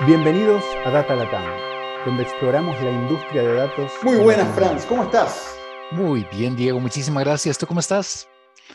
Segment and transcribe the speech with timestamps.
[0.00, 1.44] Bienvenidos a Data Latam,
[2.04, 3.92] donde exploramos la industria de datos.
[4.02, 5.54] Muy buenas, Franz, ¿cómo estás?
[5.92, 7.56] Muy bien, Diego, muchísimas gracias.
[7.56, 8.26] ¿Tú cómo estás?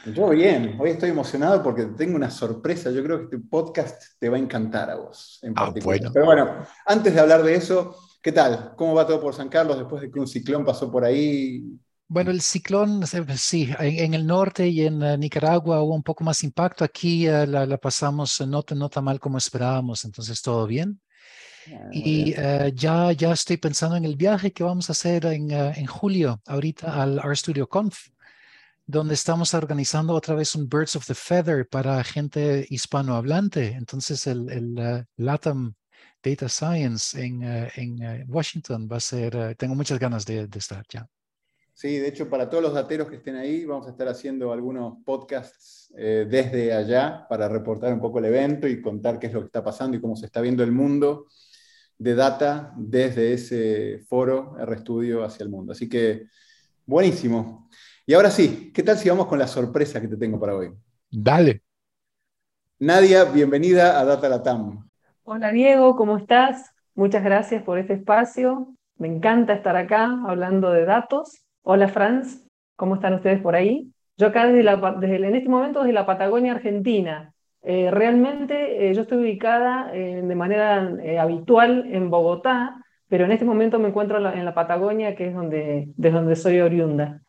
[0.06, 2.90] Yo bien, hoy estoy emocionado porque tengo una sorpresa.
[2.92, 5.84] Yo creo que este podcast te va a encantar a vos en Ah, particular.
[6.00, 6.12] bueno.
[6.14, 8.74] Pero bueno, antes de hablar de eso, ¿qué tal?
[8.78, 11.64] ¿Cómo va todo por San Carlos después de que un ciclón pasó por ahí?
[12.08, 16.02] Bueno, el ciclón, eh, sí, en, en el norte y en eh, Nicaragua hubo un
[16.02, 16.84] poco más impacto.
[16.84, 21.00] Aquí eh, la, la pasamos eh, no, no tan mal como esperábamos, entonces todo bien.
[21.74, 25.52] Ah, Y eh, ya, ya estoy pensando en el viaje que vamos a hacer en,
[25.52, 28.10] eh, en julio, ahorita al RStudio Conf,
[28.86, 33.68] donde estamos organizando otra vez un Birds of the Feather para gente hispanohablante.
[33.74, 35.74] Entonces el, el eh, LATAM
[36.24, 41.08] Data Science en, en Washington va a ser, tengo muchas ganas de, de estar ya.
[41.74, 44.98] Sí, de hecho, para todos los dateros que estén ahí, vamos a estar haciendo algunos
[45.06, 49.40] podcasts eh, desde allá para reportar un poco el evento y contar qué es lo
[49.40, 51.28] que está pasando y cómo se está viendo el mundo
[52.00, 55.74] de data desde ese foro RStudio hacia el mundo.
[55.74, 56.28] Así que,
[56.86, 57.70] buenísimo.
[58.06, 60.72] Y ahora sí, ¿qué tal si vamos con la sorpresa que te tengo para hoy?
[61.12, 61.62] Dale.
[62.80, 64.90] Nadia, bienvenida a Data Latam.
[65.24, 66.74] Hola Diego, ¿cómo estás?
[66.96, 68.74] Muchas gracias por este espacio.
[68.98, 71.44] Me encanta estar acá hablando de datos.
[71.62, 73.92] Hola Franz, ¿cómo están ustedes por ahí?
[74.18, 77.34] Yo acá desde, la, desde en este momento desde la Patagonia Argentina.
[77.62, 83.32] Eh, realmente eh, yo estoy ubicada eh, de manera eh, habitual en Bogotá, pero en
[83.32, 86.62] este momento me encuentro en la, en la Patagonia, que es donde, de donde soy
[86.62, 87.22] oriunda.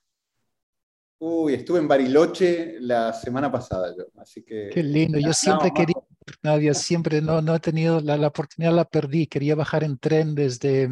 [1.18, 4.70] Uy, estuve en Bariloche la semana pasada yo, así que...
[4.72, 5.18] Qué lindo.
[5.18, 5.96] Yo siempre no, quería,
[6.42, 9.26] Nadia, siempre no, no he tenido la, la oportunidad, la perdí.
[9.26, 10.88] Quería bajar en tren desde,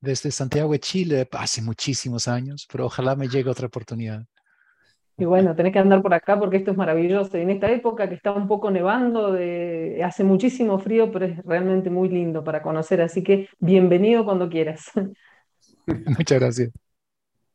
[0.00, 4.24] desde Santiago de Chile hace muchísimos años, pero ojalá me llegue otra oportunidad.
[5.16, 7.38] Y bueno, tenés que andar por acá porque esto es maravilloso.
[7.38, 11.44] Y en esta época que está un poco nevando, de, hace muchísimo frío, pero es
[11.44, 13.00] realmente muy lindo para conocer.
[13.00, 14.90] Así que bienvenido cuando quieras.
[16.18, 16.70] Muchas gracias.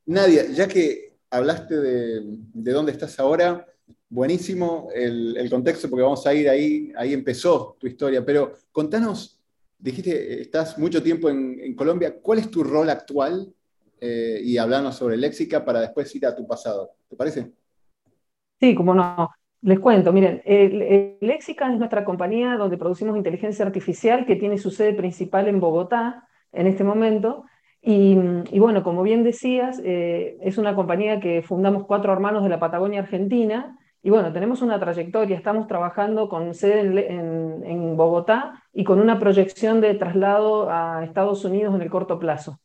[0.06, 3.66] Nadia, ya que hablaste de, de dónde estás ahora,
[4.10, 9.40] buenísimo el, el contexto, porque vamos a ir ahí, ahí empezó tu historia, pero contanos,
[9.78, 13.54] dijiste, estás mucho tiempo en, en Colombia, ¿cuál es tu rol actual?
[14.02, 17.52] Eh, y hablarnos sobre Léxica para después ir a tu pasado, ¿te parece?
[18.60, 19.30] Sí, como no.
[19.62, 24.58] Les cuento, miren, el- el Lexica es nuestra compañía donde producimos inteligencia artificial que tiene
[24.58, 27.44] su sede principal en Bogotá en este momento.
[27.82, 28.16] Y,
[28.60, 33.02] bueno, como bien decías, eh, es una compañía que fundamos cuatro hermanos de la Patagonia
[33.02, 33.78] Argentina.
[34.02, 36.80] Y bueno, tenemos una trayectoria, estamos trabajando con sede
[37.12, 42.60] en Bogotá y con una proyección de traslado a Estados Unidos en el corto plazo.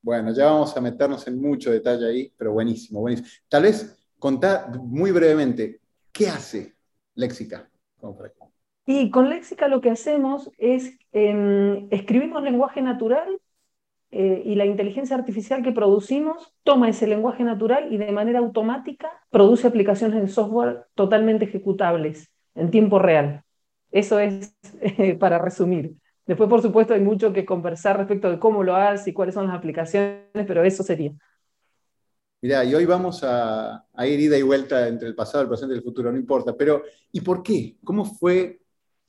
[0.00, 3.28] Bueno, ya vamos a meternos en mucho detalle ahí, pero buenísimo, buenísimo.
[3.48, 5.80] Tal vez contá muy brevemente,
[6.12, 6.74] ¿qué hace
[7.14, 7.68] Léxica?
[8.86, 13.38] Y con Léxica lo que hacemos es em, escribimos lenguaje natural
[14.10, 19.10] eh, y la inteligencia artificial que producimos toma ese lenguaje natural y de manera automática
[19.30, 23.42] produce aplicaciones de software totalmente ejecutables en tiempo real.
[23.90, 25.96] Eso es eh, para resumir.
[26.28, 29.46] Después, por supuesto, hay mucho que conversar respecto de cómo lo hace y cuáles son
[29.46, 31.12] las aplicaciones, pero eso sería.
[32.42, 35.74] Mirá, y hoy vamos a, a ir ida y vuelta entre el pasado, el presente
[35.74, 36.54] y el futuro, no importa.
[36.54, 37.78] Pero, ¿y por qué?
[37.82, 38.60] ¿Cómo fue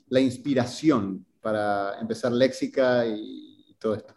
[0.07, 4.15] la inspiración para empezar Léxica y todo esto?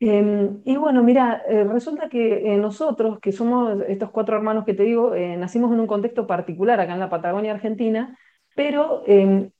[0.00, 4.74] Eh, y bueno, mira, eh, resulta que eh, nosotros, que somos estos cuatro hermanos que
[4.74, 8.16] te digo, eh, nacimos en un contexto particular acá en la Patagonia Argentina,
[8.54, 9.50] pero eh,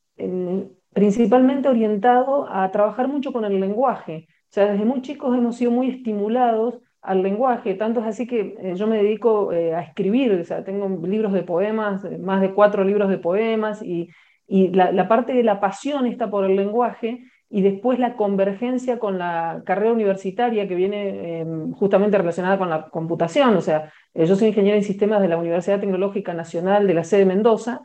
[0.94, 4.28] principalmente orientado a trabajar mucho con el lenguaje.
[4.28, 8.56] O sea, desde muy chicos hemos sido muy estimulados al lenguaje, tanto es así que
[8.58, 12.40] eh, yo me dedico eh, a escribir, o sea, tengo libros de poemas, eh, más
[12.40, 14.08] de cuatro libros de poemas, y,
[14.48, 19.62] la, parte de la pasión está por el lenguaje y después la convergencia con la
[19.64, 23.56] carrera universitaria que viene eh, justamente relacionada con la computación.
[23.56, 27.20] O sea, yo soy ingeniero en sistemas de la Universidad Tecnológica Nacional de la sede
[27.20, 27.80] de Mendoza.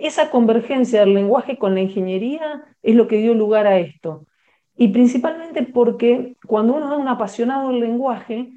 [0.00, 4.26] Esa convergencia del lenguaje con la ingeniería es lo que dio lugar a esto.
[4.74, 8.50] Y principalmente porque cuando uno es un apasionado del lenguaje,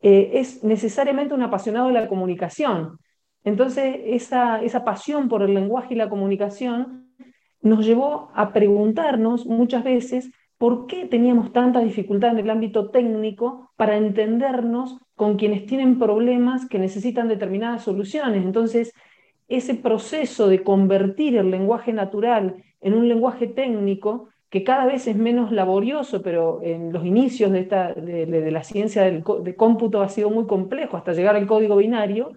[0.00, 2.98] eh, es necesariamente un apasionado de la comunicación.
[3.44, 7.12] Entonces, esa, esa pasión por el lenguaje y la comunicación
[7.60, 13.70] nos llevó a preguntarnos muchas veces por qué teníamos tanta dificultad en el ámbito técnico
[13.76, 18.44] para entendernos con quienes tienen problemas que necesitan determinadas soluciones.
[18.44, 18.92] Entonces,
[19.48, 25.16] ese proceso de convertir el lenguaje natural en un lenguaje técnico, que cada vez es
[25.16, 30.08] menos laborioso, pero en los inicios de, esta, de, la ciencia del, de cómputo ha
[30.08, 32.32] sido muy complejo hasta llegar al código binario,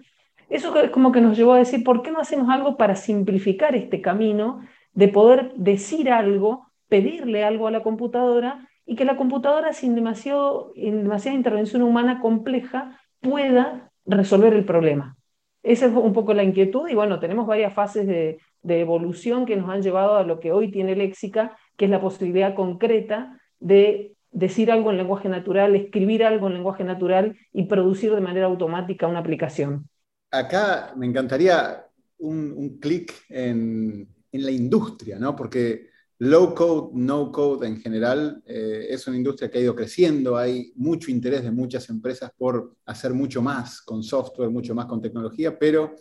[0.48, 3.76] eso es como que nos llevó a decir, ¿por qué no hacemos algo para simplificar
[3.76, 4.60] este camino
[4.92, 10.72] de poder decir algo pedirle algo a la computadora y que la computadora sin demasiado,
[10.76, 15.16] demasiada intervención humana compleja pueda resolver el problema.
[15.62, 19.68] Esa es un poco la inquietud y bueno, tenemos varias fases de, evolución que nos
[19.70, 24.70] han llevado a lo que hoy tiene Léxica, que es la posibilidad concreta de decir
[24.70, 29.18] algo en lenguaje natural, escribir algo en lenguaje natural y producir de manera automática una
[29.18, 29.88] aplicación.
[30.30, 31.86] Acá me encantaría
[32.18, 35.34] un, un clic en, en, la industria, ¿no?
[35.34, 35.89] Porque
[36.20, 40.70] low code, no code en general eh, es una industria que ha ido creciendo, hay
[40.76, 45.58] mucho interés de muchas empresas por hacer mucho más con software, mucho más con tecnología,
[45.58, 45.96] pero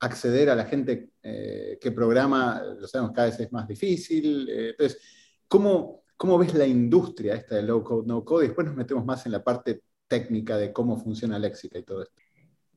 [0.00, 4.48] acceder a la gente eh, que programa, lo sabemos, cada vez es más difícil.
[4.48, 4.98] Eh, entonces,
[5.46, 8.46] ¿cómo, ¿cómo ves la industria esta de low code, no code?
[8.46, 12.02] Y después nos metemos más en la parte técnica de cómo funciona Léxica y todo
[12.02, 12.25] esto.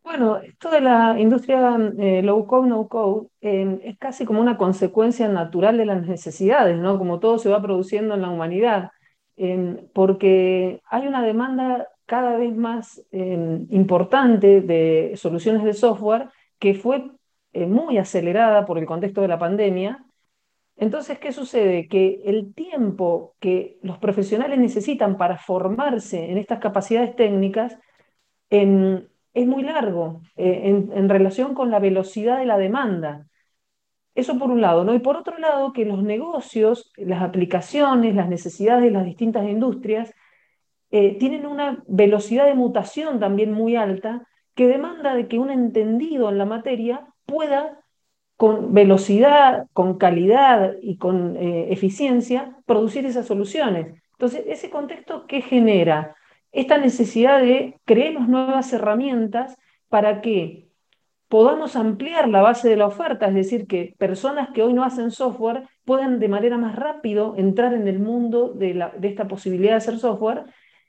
[0.10, 5.28] Bueno, esto de la industria eh, low code, no code, es casi como una consecuencia
[5.28, 6.98] natural de las necesidades, ¿no?
[6.98, 8.90] Como todo se va produciendo en la humanidad,
[9.94, 17.12] porque hay una demanda cada vez más importante de soluciones de software que fue
[17.54, 20.04] eh, muy acelerada por el contexto de la pandemia.
[20.76, 21.88] Entonces, ¿qué sucede?
[21.88, 27.78] Que el tiempo que los profesionales necesitan para formarse en estas capacidades técnicas
[29.42, 33.28] es muy largo eh, en, relación con la velocidad de la demanda.
[34.16, 34.94] Eso por un lado, ¿no?
[34.94, 40.14] Y por otro lado, que los negocios, las aplicaciones, las necesidades de las distintas industrias
[40.92, 46.30] eh, tienen una velocidad de mutación también muy alta que demanda de que un entendido
[46.30, 47.80] en la materia pueda
[48.36, 54.02] con velocidad, con calidad y con eh, eficiencia producir esas soluciones.
[54.14, 56.16] Entonces, ese contexto que genera
[56.51, 59.57] esta necesidad de creemos nuevas herramientas
[59.90, 60.69] para que
[61.30, 65.12] podamos ampliar la base de la oferta, es decir, que personas que hoy no hacen
[65.12, 70.00] software puedan de manera más rápido entrar en el mundo de, esta posibilidad de hacer
[70.00, 70.46] software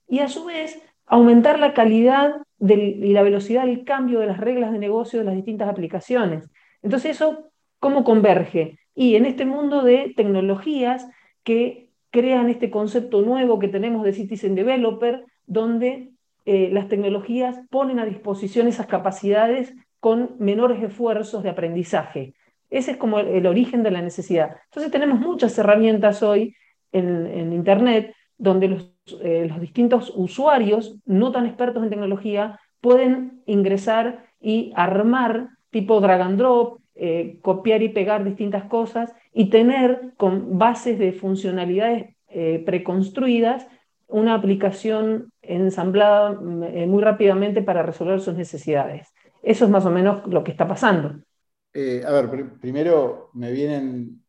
[0.08, 4.72] y a su vez aumentar la calidad y la velocidad del cambio de las reglas
[4.72, 6.50] de negocio de las distintas aplicaciones.
[6.82, 8.78] Entonces, ¿eso cómo converge?
[8.94, 11.06] Y en este mundo de tecnologías
[11.42, 16.10] que crean este concepto nuevo que tenemos de Citizen Developer, donde
[16.44, 22.34] eh, las tecnologías ponen a disposición esas capacidades con menores esfuerzos de aprendizaje.
[22.70, 24.56] Ese es como el, origen de la necesidad.
[24.66, 26.54] Entonces tenemos muchas herramientas hoy
[26.92, 28.88] en, Internet donde
[29.22, 36.22] eh, los distintos usuarios no tan expertos en tecnología pueden ingresar y armar tipo drag
[36.22, 42.62] and drop, eh, copiar y pegar distintas cosas y tener con bases de funcionalidades eh,
[42.67, 43.67] preconstruidas
[44.06, 49.08] una aplicación ensamblada muy rápidamente para resolver sus necesidades.
[49.43, 51.08] Eso es más o menos lo que está pasando.
[51.08, 54.20] a ver, primero me vienen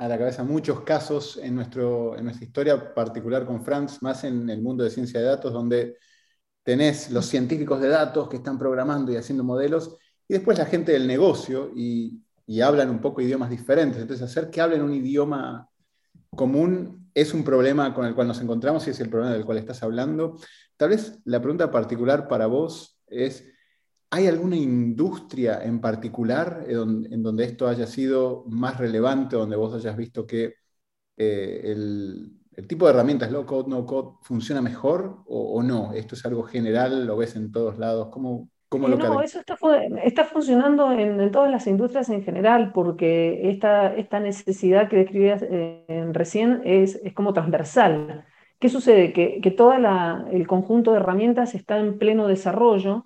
[0.00, 4.48] a la cabeza muchos casos en, nuestro, en nuestra historia particular con Franz, más en
[4.48, 5.96] el mundo de ciencia de datos, donde
[6.62, 9.98] tenés los científicos de datos que están programando y haciendo modelos,
[10.30, 12.22] y después la gente del negocio, y,
[12.62, 14.00] hablan un poco idiomas diferentes.
[14.00, 15.68] Entonces, hacer que hablen un idioma
[16.30, 19.58] común es un problema con el cual nos encontramos y es el problema del cual
[19.58, 20.36] estás hablando.
[20.76, 23.44] Tal vez la pregunta particular para vos es,
[24.10, 29.96] ¿Hay alguna industria en particular en donde, esto haya sido más relevante, donde vos hayas
[29.96, 30.54] visto que
[31.16, 32.36] eh, el,
[32.68, 35.92] tipo de herramientas low code, no code funciona mejor o, no?
[35.92, 37.06] ¿Esto es algo general?
[37.06, 38.10] ¿Lo ves en todos lados?
[38.12, 43.94] ¿Cómo, cómo lo No, eso está, funcionando en, todas las industrias en general, porque esta,
[43.94, 48.24] esta necesidad que describías eh, recién es, es como transversal.
[48.58, 49.12] ¿Qué sucede?
[49.12, 53.04] Que, que todo el conjunto de herramientas está en pleno desarrollo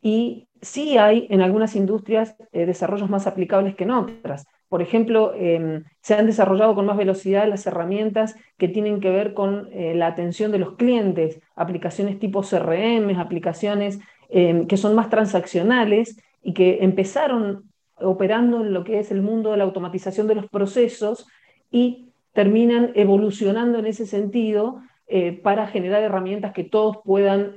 [0.00, 4.46] y sí hay en algunas industrias eh, desarrollos más aplicables que en otras.
[4.68, 9.34] Por ejemplo, em, se han desarrollado con más velocidad las herramientas que tienen que ver
[9.34, 15.10] con eh, la atención de los clientes, aplicaciones tipo CRM, aplicaciones em, que son más
[15.10, 20.34] transaccionales y que empezaron operando en lo que es el mundo de la automatización de
[20.34, 21.26] los procesos
[21.70, 27.54] y terminan evolucionando en ese sentido eh, para generar herramientas que todos puedan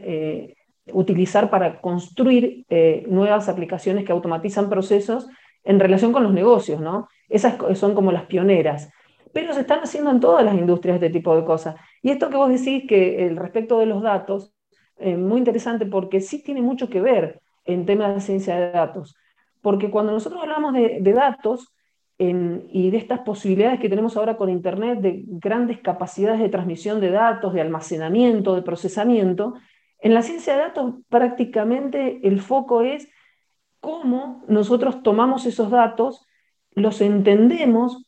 [0.93, 5.27] utilizar para construir eh, nuevas aplicaciones que automatizan procesos
[5.63, 7.09] en relación con los negocios, ¿no?
[7.29, 8.89] Esas son como las pioneras.
[9.33, 11.75] Pero se están haciendo en todas las industrias este tipo de cosas.
[12.01, 14.53] Y esto que vos decís que el respecto de los datos,
[14.99, 19.15] eh, muy interesante porque sí tiene mucho que ver en temas de ciencia de datos.
[19.61, 21.73] Porque cuando nosotros hablamos de, datos
[22.19, 27.11] y de estas posibilidades que tenemos ahora con Internet, de grandes capacidades de transmisión de
[27.11, 29.55] datos, de almacenamiento, de procesamiento,
[29.99, 33.09] en la ciencia de datos prácticamente el foco es
[33.79, 36.25] cómo nosotros tomamos esos datos,
[36.71, 38.06] los entendemos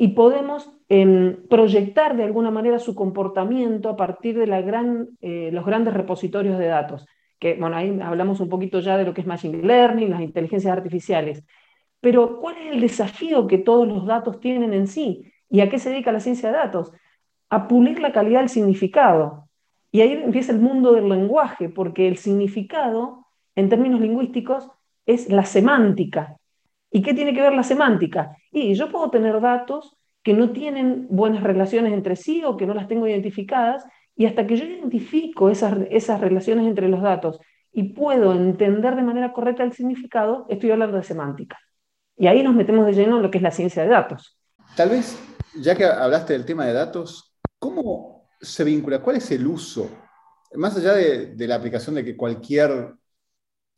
[0.00, 4.44] y podemos em, proyectar de alguna manera su comportamiento a partir de
[5.20, 7.06] eh, los grandes repositorios de datos.
[7.38, 10.74] Que, bueno, ahí hablamos un poquito ya de lo que es Machine Learning, las inteligencias
[10.74, 11.44] artificiales.
[12.00, 15.30] Pero, ¿cuál es el desafío que todos los datos tienen en sí?
[15.50, 16.94] ¿Y a qué se dedica la ciencia de datos?
[17.50, 19.50] A pulir la calidad del significado.
[19.92, 24.70] Y ahí empieza el mundo del lenguaje, porque el significado, en términos lingüísticos,
[25.04, 26.38] es la semántica.
[26.90, 28.34] ¿Y qué tiene que ver la semántica?
[28.50, 32.74] Y yo puedo tener datos que no tienen buenas relaciones entre sí o que no
[32.74, 33.84] las tengo identificadas,
[34.16, 37.40] y hasta que yo identifico esas, esas relaciones entre los datos
[37.72, 41.58] y puedo entender de manera correcta el significado, estoy hablando de semántica.
[42.16, 44.38] Y ahí nos metemos de lleno en lo que es la ciencia de datos.
[44.76, 45.18] Tal vez,
[45.56, 49.00] ya que hablaste del tema de datos, ¿cómo se vincula?
[49.00, 49.88] ¿Cuál es el uso?
[50.54, 52.94] Más allá de, de la aplicación de que cualquier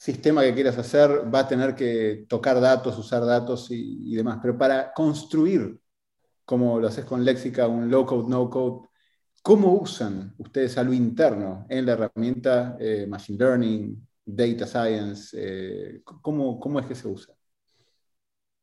[0.02, 4.58] sistema que quieras hacer va a tener que tocar datos, usar datos y, demás, pero
[4.58, 5.80] para construir,
[6.44, 8.88] como lo haces con Lexica, un low code, no code,
[9.42, 15.36] ¿cómo usan ustedes a lo interno en la herramienta eh, Machine Learning, Data Science?
[15.38, 17.34] Eh, ¿cómo, ¿Cómo es que se usa?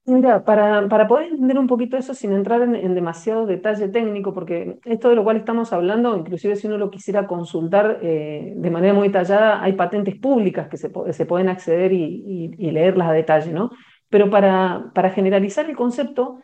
[0.09, 4.79] Mira, para, para, poder entender un poquito eso sin entrar en, demasiado detalle técnico, porque
[4.85, 8.93] esto de lo cual estamos hablando, inclusive si uno lo quisiera consultar eh, de manera
[8.93, 13.53] muy detallada, hay patentes públicas que se, se pueden acceder y, y, leerlas a detalle,
[13.53, 13.69] ¿no?
[14.09, 16.39] Pero para, para, generalizar el concepto,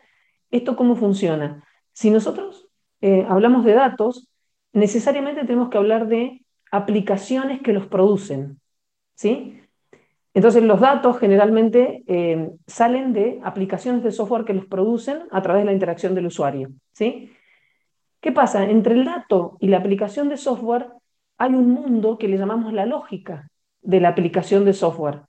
[0.50, 1.64] ¿esto cómo funciona?
[1.92, 2.68] Si nosotros
[3.00, 4.28] eh, hablamos de datos,
[4.72, 8.60] necesariamente tenemos que hablar de aplicaciones que los producen,
[9.16, 9.60] ¿sí?
[10.36, 15.62] Entonces los datos generalmente eh, salen de aplicaciones de software que los producen a través
[15.62, 16.72] de la interacción del usuario.
[16.92, 17.32] ¿sí?
[18.20, 18.68] ¿Qué pasa?
[18.68, 20.88] Entre el dato y la aplicación de software
[21.38, 23.48] hay un mundo que le llamamos la lógica
[23.80, 25.22] de la aplicación de software.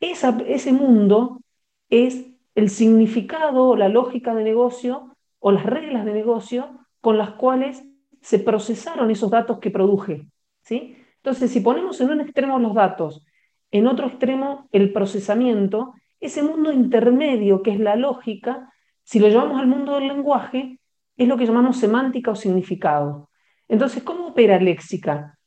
[0.00, 1.40] ese mundo
[1.88, 7.84] es el significado la lógica de negocio o las reglas de negocio con las cuales
[8.22, 10.26] se procesaron esos datos que produje.
[10.62, 10.96] ¿sí?
[11.18, 13.22] Entonces, si ponemos en un extremo los datos
[13.70, 18.72] en otro extremo el procesamiento, ese mundo intermedio que es la lógica,
[19.02, 20.80] si lo llevamos al mundo del lenguaje,
[21.16, 23.30] es lo que llamamos semántica o significado.
[23.68, 25.38] Entonces, ¿cómo opera léxica?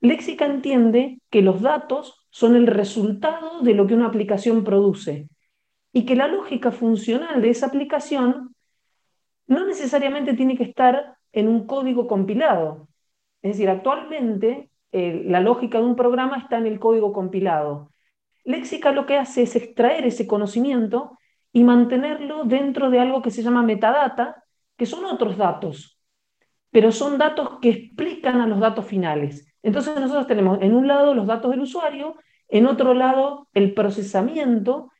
[0.00, 5.28] Léxica entiende que los datos son el resultado de lo que una aplicación produce
[5.92, 8.54] y que la lógica funcional de esa aplicación
[9.46, 12.88] no necesariamente tiene que estar en un código compilado.
[13.42, 17.90] Es decir, actualmente la lógica de un programa está en el código compilado.
[18.44, 21.18] Léxica lo que hace es extraer ese conocimiento
[21.52, 24.44] y mantenerlo dentro de algo que se llama metadata,
[24.76, 25.98] que son otros datos,
[26.70, 29.52] pero son datos que explican a los datos finales.
[29.62, 32.16] Entonces nosotros tenemos en un lado los datos del usuario,
[32.48, 34.92] en otro lado el procesamiento,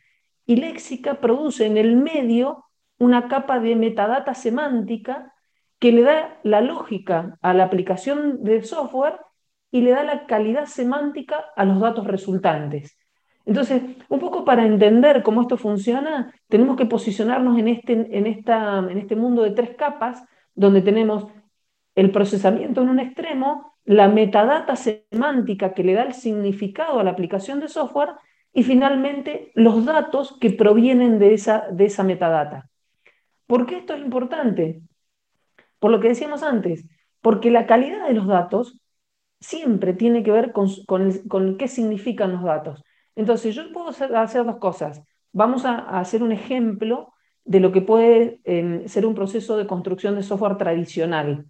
[0.46, 2.64] y Léxica produce en el medio
[2.98, 5.32] una capa de metadata semántica
[5.78, 9.20] que le da la lógica a la aplicación de software
[9.74, 12.96] y le da la calidad semántica a los datos resultantes.
[13.44, 18.78] Entonces, un poco para entender cómo esto funciona, tenemos que posicionarnos en este, en, esta,
[18.78, 20.22] en este mundo de tres capas,
[20.54, 21.26] donde tenemos
[21.96, 27.10] el procesamiento en un extremo, la metadata semántica que le da el significado a la
[27.10, 28.10] aplicación de software
[28.52, 32.70] y finalmente los datos que provienen de esa, de esa metadata.
[33.48, 34.82] ¿Por qué esto es importante?
[35.80, 36.86] Por lo que decíamos antes,
[37.20, 38.78] porque la calidad de los datos
[39.40, 42.82] siempre tiene que ver con, qué significan los datos.
[43.14, 45.02] Entonces, yo puedo hacer, dos cosas.
[45.32, 47.12] Vamos a, hacer un ejemplo
[47.44, 51.46] de lo que puede em, ser un proceso de construcción de software tradicional.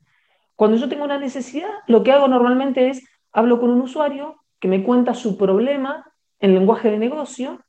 [0.56, 4.68] Cuando yo tengo una necesidad, lo que hago normalmente es hablo con un usuario que
[4.68, 6.04] me cuenta su problema
[6.38, 7.64] en lenguaje de negocio.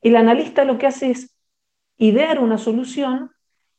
[0.00, 1.36] El analista lo que hace es
[1.96, 3.30] idear una solución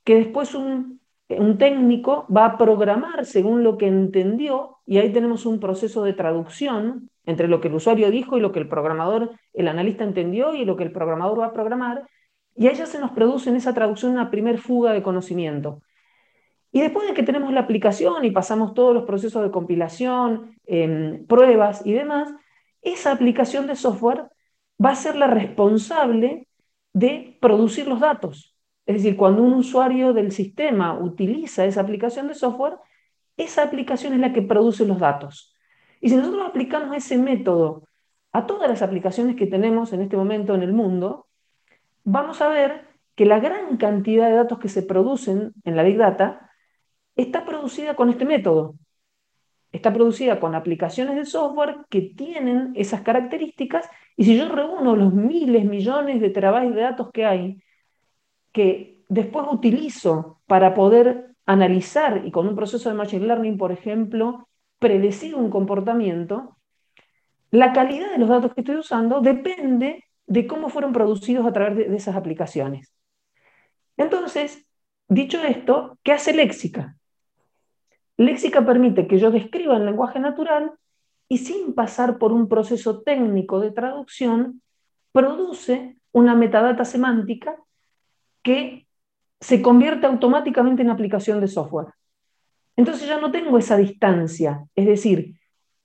[0.04, 1.01] que después un
[1.40, 6.14] un técnico va a programar según lo que entendió y ahí tenemos un proceso de
[6.14, 10.54] traducción entre lo que el usuario dijo y lo que el programador, el analista entendió
[10.54, 12.08] y lo que el programador va a programar
[12.56, 15.82] y ahí ya se nos produce en esa traducción una primer fuga de conocimiento.
[16.72, 21.26] Y después de que tenemos la aplicación y pasamos todos los procesos de compilación, em,
[21.28, 22.34] pruebas y demás,
[22.82, 24.28] esa aplicación de software
[24.84, 26.48] va a ser la responsable
[26.94, 28.51] de producir los datos.
[28.86, 32.78] Es decir, cuando un usuario del sistema utiliza esa aplicación de software,
[33.38, 35.56] esa aplicación es la que produce los datos.
[36.00, 37.88] Y si nosotros aplicamos ese método
[38.32, 41.28] a todas las aplicaciones que tenemos en este momento en el mundo,
[42.04, 45.98] vamos a ver que la gran cantidad de datos que se producen en la Big
[45.98, 46.50] Data
[47.16, 48.76] está producida con este método.
[49.72, 55.14] Está producida con aplicaciones de software que tienen esas características y si yo reúno los
[55.14, 57.62] miles, millones de terabytes de datos que hay,
[58.52, 64.48] que después utilizo para poder analizar y con un proceso de Machine Learning, por ejemplo,
[64.80, 66.58] predecir un comportamiento,
[67.52, 71.76] la calidad de los datos que estoy usando depende de cómo fueron producidos a través
[71.90, 72.94] de, esas aplicaciones.
[73.98, 74.66] Entonces,
[75.10, 76.96] dicho esto, ¿qué hace Léxica?
[78.16, 80.72] Léxica permite que yo describa en lenguaje natural
[81.28, 84.62] y sin pasar por un proceso técnico de traducción,
[85.12, 87.58] produce una metadata semántica
[88.44, 88.88] que
[89.40, 91.88] se convierte automáticamente en aplicación de software.
[92.76, 95.36] Entonces ya no tengo esa distancia, es decir,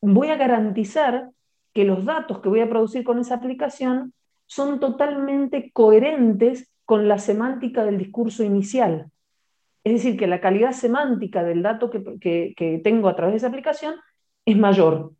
[0.00, 1.30] voy a garantizar
[1.72, 4.14] que los datos que voy a producir con esa aplicación
[4.46, 9.10] son totalmente coherentes con la semántica del discurso inicial.
[9.84, 13.48] Es decir, que la calidad semántica del dato que, que tengo a través de esa
[13.48, 13.96] aplicación
[14.44, 15.12] es mayor.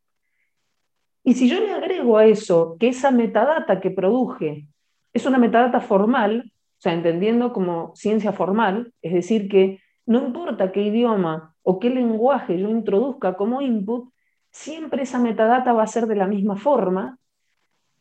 [1.24, 4.68] Y si yo le agrego a eso que esa metadata que produje
[5.12, 10.72] es una metadata formal, o sea, entendiendo como ciencia formal, es decir, que no importa
[10.72, 14.12] qué idioma o qué lenguaje yo introduzca como input,
[14.50, 17.18] siempre esa metadata va a ser de la misma forma.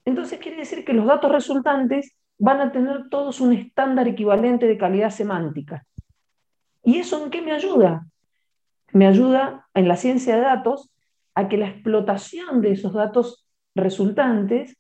[0.04, 4.78] Entonces quiere decir que los datos resultantes van a tener todos un estándar equivalente de
[4.78, 5.86] calidad semántica.
[6.84, 8.06] ¿Y eso en qué me ayuda?
[8.92, 10.92] Me ayuda en la ciencia de datos
[11.34, 14.78] a que la explotación de esos datos resultantes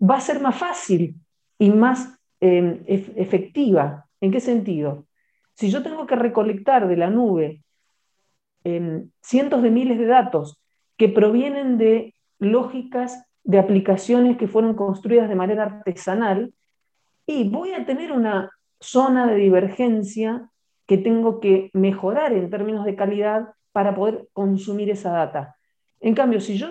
[0.00, 1.16] va a ser más fácil
[1.58, 4.06] y más Em, efectiva.
[4.20, 5.06] ¿En qué sentido?
[5.54, 7.64] Si yo tengo que recolectar de la nube
[8.64, 10.60] em, cientos de miles de datos
[10.96, 16.52] que provienen de lógicas de aplicaciones que fueron construidas de manera artesanal,
[17.26, 20.50] y voy a tener una zona de divergencia
[20.86, 25.56] que tengo que mejorar en términos de calidad para poder consumir esa data.
[26.00, 26.68] En cambio, si yo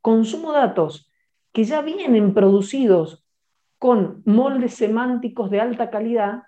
[0.00, 1.10] consumo datos
[1.52, 3.21] que ya vienen producidos
[3.82, 6.44] con moldes semánticos de alta calidad,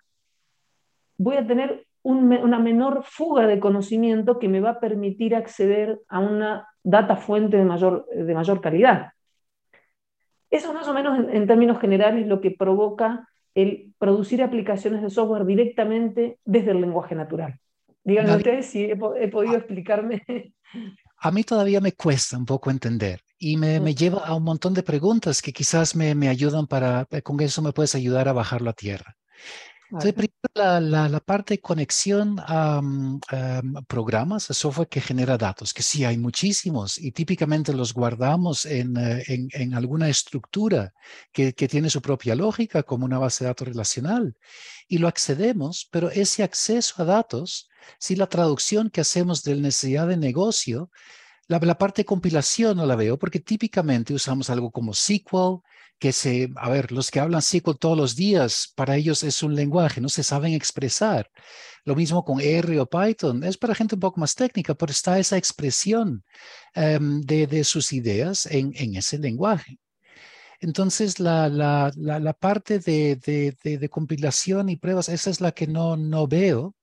[1.18, 6.20] voy a tener una menor fuga de conocimiento que me va a permitir acceder a
[6.20, 9.14] una data fuente de mayor, de mayor calidad.
[10.48, 15.44] Eso más o menos en, términos generales lo que provoca el producir aplicaciones de software
[15.44, 17.58] directamente desde el lenguaje natural.
[18.04, 20.22] Díganme ustedes si he, podido explicarme.
[21.18, 24.72] A mí todavía me cuesta un poco entender y me, me, lleva a un montón
[24.72, 28.32] de preguntas que quizás me, me, ayudan para, eh, con eso me puedes ayudar a
[28.32, 29.18] bajarlo a tierra.
[29.90, 32.80] Entonces, primero la, la, la, parte de conexión a,
[33.86, 38.96] programas, a software que genera datos, que sí hay muchísimos y típicamente los guardamos en,
[38.96, 40.94] eh, en, en alguna estructura
[41.30, 44.34] que, que, tiene su propia lógica, como una base de datos relacional,
[44.88, 50.08] y lo accedemos, pero ese acceso a datos, si la traducción que hacemos de necesidad
[50.08, 50.90] de negocio,
[51.48, 55.60] la, parte de compilación no la veo porque típicamente usamos algo como SQL,
[55.98, 59.54] que se, a ver, los que hablan SQL todos los días, para ellos es un
[59.54, 61.30] lenguaje, no se saben expresar.
[61.84, 65.18] Lo mismo con R o Python, es para gente un poco más técnica, pero está
[65.18, 66.24] esa expresión
[66.74, 69.78] em, de, sus ideas en, ese lenguaje.
[70.60, 76.26] Entonces, la, la, parte de, de, compilación y pruebas, esa es la que no, no
[76.26, 76.74] veo.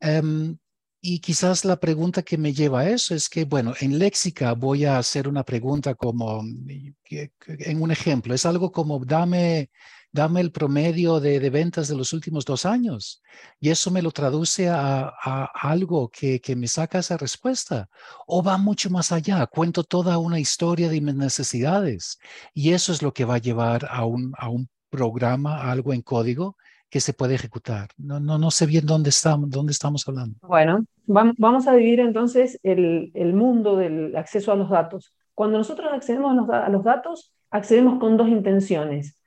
[0.00, 0.56] Em,
[1.04, 4.84] y quizás la pregunta que me lleva a eso es que, bueno, en léxica voy
[4.84, 9.70] a hacer una pregunta como, en un ejemplo, es algo como, dame,
[10.12, 13.20] dame el promedio de, ventas de los últimos dos años.
[13.58, 15.08] Y eso me lo traduce a,
[15.54, 17.88] algo que, me saca esa respuesta.
[18.28, 22.18] O va mucho más allá, cuento toda una historia de mis necesidades.
[22.54, 25.92] Y eso es lo que va a llevar a un, a un programa, a algo
[25.92, 26.56] en código
[26.92, 27.88] que se puede ejecutar.
[27.96, 30.36] No, no, no sé bien dónde estamos, dónde estamos hablando.
[30.42, 35.16] Bueno, vamos a dividir entonces el, el mundo del acceso a los datos.
[35.34, 39.18] Cuando nosotros accedemos a los, a los datos, accedemos con dos intenciones.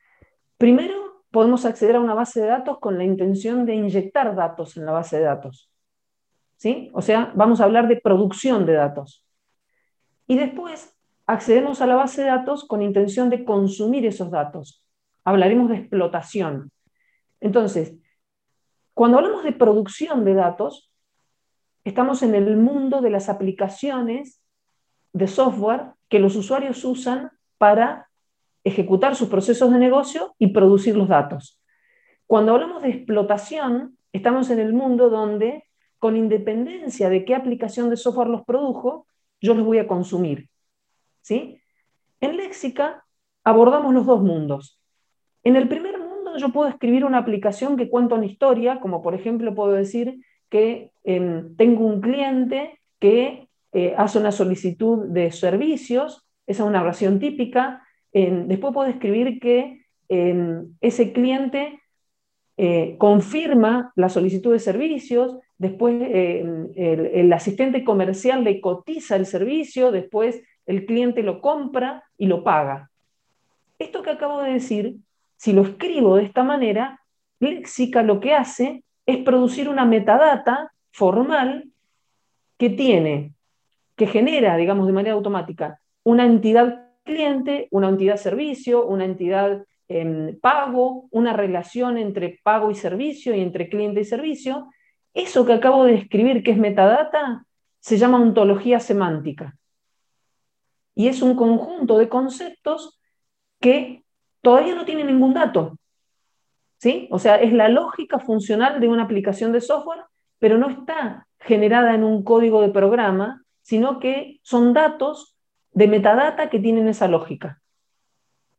[0.59, 4.85] Primero, podemos acceder a una base de datos con la intención de inyectar datos en
[4.85, 5.71] la base de datos.
[6.57, 6.91] ¿Sí?
[6.93, 9.25] O sea, vamos a hablar de producción de datos.
[10.27, 14.85] Y después accedemos a la base de datos con intención de consumir esos datos.
[15.23, 16.71] Hablaremos de explotación.
[17.39, 17.95] Entonces,
[18.93, 20.91] cuando hablamos de producción de datos,
[21.83, 24.41] estamos en el mundo de las aplicaciones
[25.13, 28.09] de software que los usuarios usan para
[28.63, 31.61] ejecutar sus procesos de negocio y producir los datos.
[32.27, 35.65] Cuando hablamos de explotación, estamos en el mundo donde,
[35.99, 39.07] con independencia de qué aplicación de software los produjo,
[39.39, 40.49] yo los voy a consumir.
[41.21, 41.61] ¿sí?
[42.19, 43.05] En Léxica
[43.43, 44.79] abordamos los dos mundos.
[45.43, 45.94] En el primer
[46.37, 50.19] yo puedo escribir una aplicación que cuenta una historia, como por ejemplo puedo decir
[50.49, 56.81] que em, tengo un cliente que eh, hace una solicitud de servicios, esa es una
[56.81, 57.81] oración típica.
[58.13, 61.79] después puedo escribir que em, ese cliente
[62.57, 66.45] eh, confirma la solicitud de servicios, después eh,
[67.13, 72.91] el, asistente comercial le cotiza el servicio, después el cliente lo compra y lo paga.
[73.77, 74.95] Esto que acabo de decir,
[75.37, 77.01] si lo escribo de esta manera,
[77.39, 81.69] Léxica lo que hace es producir una metadata formal
[82.57, 83.33] que tiene,
[83.95, 90.39] que genera, digamos, de manera automática, una entidad cliente, una entidad servicio, una entidad em,
[90.39, 94.69] pago, una relación entre pago y servicio y entre cliente y servicio.
[95.13, 97.45] Eso que acabo de describir, que es metadata,
[97.79, 99.55] se llama ontología semántica.
[100.95, 102.99] Y es un conjunto de conceptos
[103.59, 104.04] que
[104.45, 105.75] todavía no tiene ningún dato.
[106.77, 107.07] ¿Sí?
[107.09, 110.03] O sea, es la lógica funcional de una aplicación de software,
[110.37, 115.35] pero no está generada en un código de programa, sino que son datos
[115.71, 117.59] de metadata que tienen esa lógica.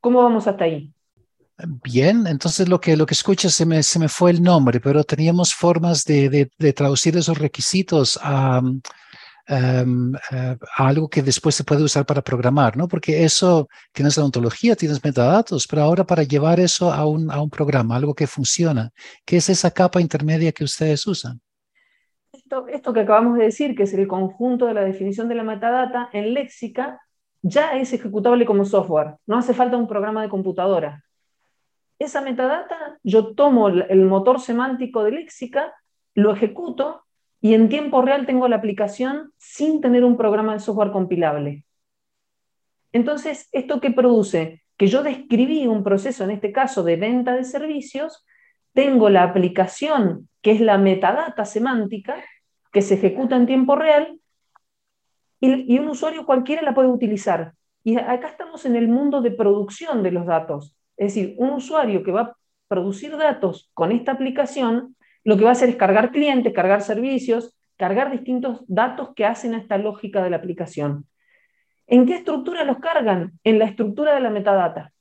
[0.00, 0.90] ¿Cómo vamos hasta ahí?
[1.84, 5.04] Bien, entonces lo que, lo que escuchas se me, se me fue el nombre, pero
[5.04, 8.60] teníamos formas de, de traducir esos requisitos a,
[9.48, 12.88] Em, eh, algo que después se puede usar para programar, ¿no?
[12.88, 17.40] Porque eso, tienes la ontología, tienes metadatos, pero ahora para llevar eso a un, a
[17.40, 18.90] un programa, algo que funciona,
[19.24, 21.40] ¿qué es esa capa intermedia que ustedes usan?
[22.32, 25.44] Esto, esto que acabamos de decir, que es el conjunto de la definición de la
[25.44, 27.00] metadata, en léxica
[27.40, 31.04] ya es ejecutable como software, no hace falta un programa de computadora.
[32.00, 35.72] Esa metadata, yo tomo el motor semántico de léxica,
[36.14, 37.05] lo ejecuto
[37.40, 41.64] y en tiempo real tengo la aplicación sin tener un programa de software compilable.
[42.92, 44.62] Entonces, ¿esto qué produce?
[44.76, 48.24] Que yo describí un proceso, en este caso de venta de servicios,
[48.72, 52.16] tengo la aplicación, que es la metadata semántica,
[52.72, 54.20] que se ejecuta en tiempo real,
[55.40, 57.52] y, y un usuario cualquiera la puede utilizar.
[57.84, 60.76] Y acá estamos en el mundo de producción de los datos.
[60.96, 62.36] Es decir, un usuario que va a
[62.68, 67.52] producir datos con esta aplicación lo que va a hacer es cargar clientes, cargar servicios,
[67.76, 71.04] cargar distintos datos que hacen a esta lógica de la aplicación.
[71.88, 73.32] ¿En qué estructura los cargan?
[73.42, 74.92] En la estructura de la metadata.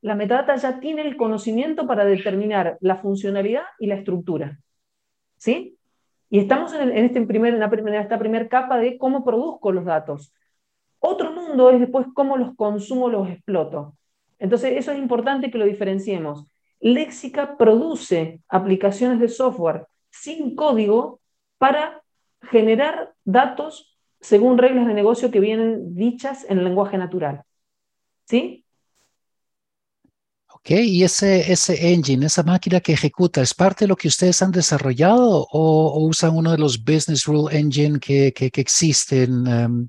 [0.00, 4.58] La metadata ya tiene el conocimiento para determinar la funcionalidad y la estructura.
[5.36, 5.76] ¿Sí?
[6.30, 10.32] Y estamos en, este primer, en esta primera capa de cómo produzco los datos.
[10.98, 13.98] Otro mundo es después cómo los consumo, los exploto.
[14.38, 16.46] Entonces, eso es importante que lo diferenciemos.
[16.80, 21.20] Léxica produce aplicaciones de software sin código
[21.58, 22.02] para
[22.42, 27.42] generar datos según reglas de negocio que vienen dichas en el lenguaje natural.
[28.28, 28.64] ¿Sí?
[30.52, 34.42] Ok, y ese, ese engine, esa máquina que ejecuta, ¿es parte de lo que ustedes
[34.42, 39.46] han desarrollado o, usan uno de los business rule engine que, que, existen?
[39.46, 39.88] Em,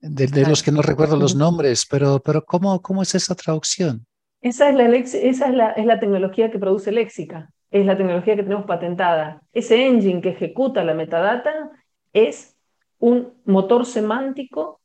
[0.00, 4.06] de, los que no recuerdo los nombres, pero, pero ¿cómo, ¿cómo es esa traducción?
[4.40, 8.66] Esa es la, esa es la, tecnología que produce Léxica, es la tecnología que tenemos
[8.66, 9.42] patentada.
[9.52, 11.70] Ese engine que ejecuta la metadata
[12.12, 12.56] es
[12.98, 14.80] un motor semántico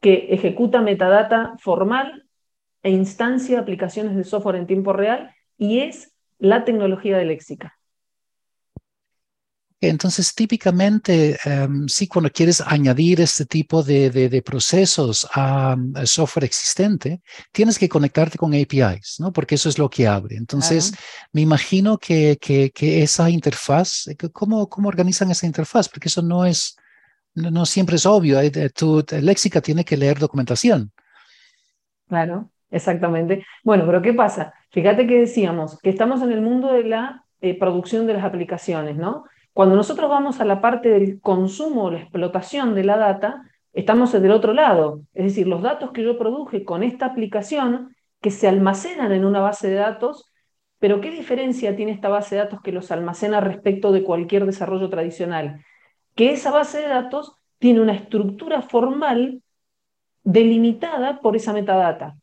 [0.00, 2.24] que ejecuta metadata formal
[2.82, 7.78] e instancia aplicaciones de software en tiempo real y es la tecnología de Léxica.
[9.80, 17.20] Entonces, típicamente, em, sí, cuando quieres añadir este tipo de, procesos a, software existente,
[17.52, 19.32] tienes que conectarte con APIs, ¿no?
[19.32, 20.36] Porque eso es lo que abre.
[20.36, 20.94] Entonces,
[21.32, 22.38] me imagino que,
[22.80, 25.88] esa interfaz, eh, ¿cómo, ¿cómo organizan esa interfaz?
[25.88, 26.76] Porque eso no es,
[27.34, 28.38] no, siempre es obvio.
[28.74, 30.90] Tu, léxica tiene que leer documentación.
[32.08, 33.44] Claro, exactamente.
[33.62, 34.54] Bueno, pero ¿qué pasa?
[34.70, 38.96] Fíjate que decíamos que estamos en el mundo de la eh, producción de las aplicaciones,
[38.96, 39.24] ¿no?
[39.56, 43.42] Cuando nosotros vamos a la parte del consumo la explotación de la data,
[43.72, 45.00] estamos del otro lado.
[45.14, 49.40] Es decir, los datos que yo produje con esta aplicación, que se almacenan en una
[49.40, 50.30] base de datos,
[50.78, 54.90] pero ¿qué diferencia tiene esta base de datos que los almacena respecto de cualquier desarrollo
[54.90, 55.64] tradicional?
[56.14, 59.42] Que esa base de datos tiene una estructura formal
[60.22, 62.18] delimitada por esa metadata.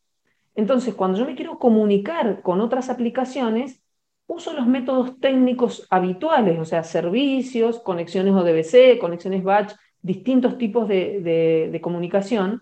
[0.54, 3.83] Entonces, cuando yo me quiero comunicar con otras aplicaciones,
[4.28, 11.80] uso los métodos técnicos habituales, o sea, servicios, conexiones ODBC, conexiones batch, distintos tipos de,
[11.82, 12.62] comunicación,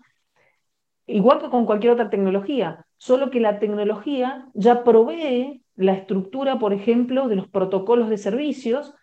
[1.06, 6.72] igual que con cualquier otra tecnología, solo que la tecnología ya provee la estructura, por
[6.72, 8.94] ejemplo, de los protocolos de servicios,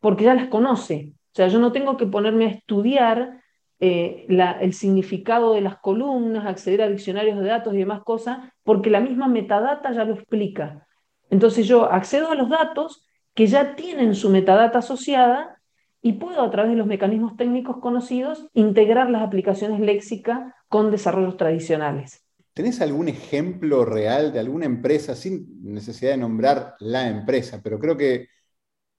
[0.00, 1.12] porque ya las conoce.
[1.32, 3.40] O sea, yo no tengo que ponerme a estudiar
[3.80, 8.90] eh, el significado de las columnas, acceder a diccionarios de datos y demás cosas, porque
[8.90, 10.86] la misma metadata ya lo explica.
[11.34, 15.60] Entonces yo accedo a los datos que ya tienen su metadata asociada
[16.00, 21.36] y puedo a través de los mecanismos técnicos conocidos integrar las aplicaciones léxicas con desarrollos
[21.36, 22.24] tradicionales.
[22.52, 27.96] ¿Tenés algún ejemplo real de alguna empresa, sin necesidad de nombrar la empresa, pero creo
[27.96, 28.28] que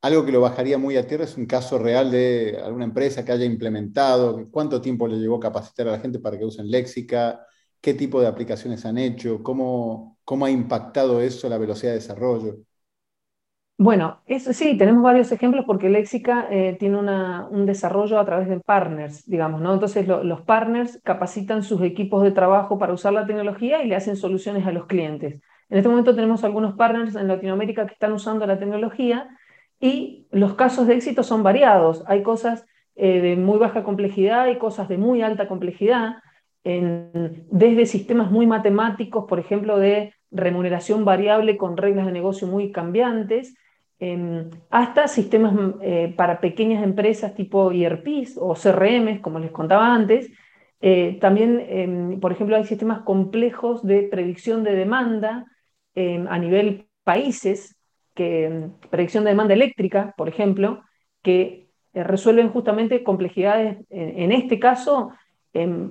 [0.02, 3.32] algo que lo bajaría muy a tierra es un caso real de alguna empresa que
[3.32, 7.48] haya implementado, cuánto tiempo le llevó capacitar a la gente para que usen léxica,
[7.86, 12.56] qué tipo de aplicaciones han hecho, cómo, cómo ha impactado eso la velocidad de desarrollo.
[13.78, 18.60] Bueno, eso sí, tenemos varios ejemplos porque Léxica eh, tiene un desarrollo a través de
[18.60, 19.71] partners, digamos, ¿no?
[19.71, 24.15] Entonces los partners capacitan sus equipos de trabajo para usar la tecnología y le hacen
[24.15, 25.39] soluciones a los clientes.
[25.69, 29.30] En este momento tenemos algunos partners en Latinoamérica que están usando la tecnología
[29.80, 32.04] y los casos de éxito son variados.
[32.08, 36.15] Hay cosas eh, de muy baja complejidad y cosas de muy alta complejidad,
[36.65, 43.56] desde sistemas muy matemáticos, por ejemplo, de remuneración variable con reglas de negocio muy cambiantes,
[43.97, 50.32] Em, hasta sistemas eh, para pequeñas empresas tipo ERPs o CRMs, como les contaba antes.
[50.82, 55.45] Eh, también, em, por ejemplo, hay sistemas complejos de predicción de demanda
[55.95, 57.78] em, a nivel países,
[58.13, 60.84] que, predicción de demanda eléctrica, por ejemplo,
[61.21, 65.12] que eh, resuelven justamente complejidades, en este caso,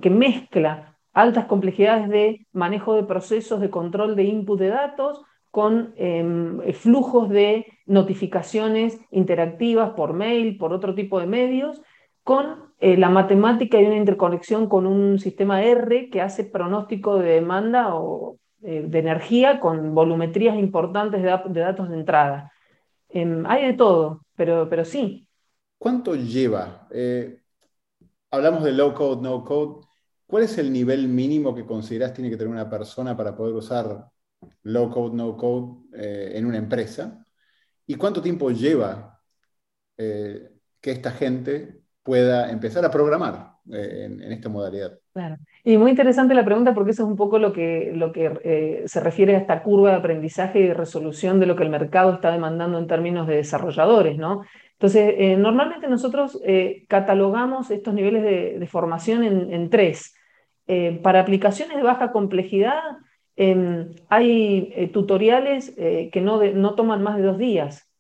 [0.01, 5.95] que mezcla altas complejidades de manejo de procesos de control de input de datos con
[5.97, 11.81] em, flujos de notificaciones interactivas por mail, por otro tipo de medios,
[12.25, 17.35] con eh, la matemática y una interconexión con un sistema R que hace pronóstico de
[17.35, 22.53] demanda o eh, de energía con volumetrías importantes de, datos de entrada.
[23.09, 25.29] Em, hay de todo, pero, pero sí.
[25.79, 26.89] ¿Cuánto lleva?
[28.35, 29.87] Hablamos de low code, no code.
[30.27, 34.07] ¿Cuál es el nivel mínimo que consideras tiene que tener una persona para poder usar
[34.65, 37.25] low code, no code eh, en una empresa
[37.87, 39.21] y cuánto tiempo lleva
[39.97, 44.99] eh, que esta gente pueda empezar a programar eh, en, esta modalidad.
[45.13, 45.37] Claro.
[45.63, 48.99] Y muy interesante la pregunta porque eso es un poco lo que, lo que se
[48.99, 52.79] refiere a esta curva de aprendizaje y resolución de lo que el mercado está demandando
[52.79, 54.43] en términos de desarrolladores, ¿no?
[54.85, 56.39] Entonces, normalmente nosotros
[56.89, 60.15] catalogamos estos niveles de, formación en, tres.
[61.03, 62.99] para aplicaciones de baja complejidad,
[63.37, 67.91] Em, hay eh, tutoriales eh, que no, no, toman más de dos días.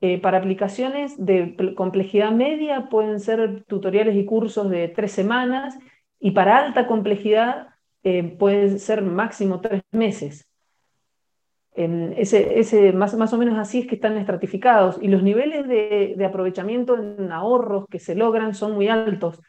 [0.00, 5.78] Eh, para aplicaciones de complejidad media pueden ser tutoriales y cursos de tres semanas
[6.20, 7.68] y para alta complejidad
[8.38, 10.46] pueden ser máximo tres meses.
[11.74, 17.32] Ese, más, o menos así es que están estratificados y los niveles de, aprovechamiento en
[17.32, 19.40] ahorros que se logran son muy altos.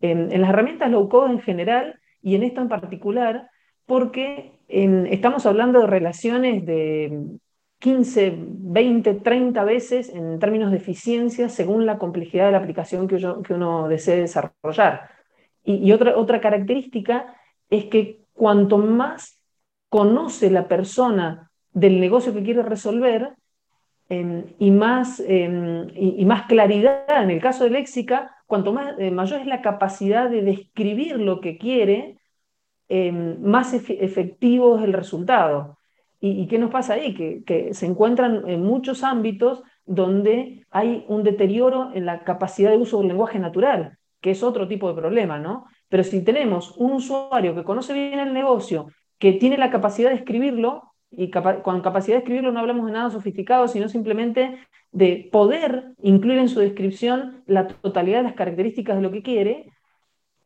[0.00, 3.50] En, las herramientas low code en general y en esto en particular,
[3.84, 7.38] porque estamos hablando de relaciones de
[7.80, 13.16] 15, 20, 30 veces en términos de eficiencia según la complejidad de la aplicación que,
[13.52, 15.10] uno desee desarrollar.
[15.62, 17.36] Y, otra, otra característica
[17.68, 19.42] es que cuanto más
[19.90, 23.34] conoce la persona del negocio que quiere resolver,
[24.08, 29.40] y, más, em, y, más claridad, en el caso de Léxica, cuanto más, eh, mayor
[29.40, 32.18] es la capacidad de describir lo que quiere,
[32.88, 35.78] Em, más efectivo es el resultado.
[36.20, 37.14] ¿Y, qué nos pasa ahí?
[37.14, 42.98] Que, se encuentran en muchos ámbitos donde hay un deterioro en la capacidad de uso
[42.98, 45.66] del lenguaje natural, que es otro tipo de problema, ¿no?
[45.88, 48.86] Pero si tenemos un usuario que conoce bien el negocio,
[49.18, 53.10] que tiene la capacidad de escribirlo, y con capacidad de escribirlo no hablamos de nada
[53.10, 54.58] sofisticado, sino simplemente
[54.92, 59.72] de poder incluir en su descripción la totalidad de las características de lo que quiere,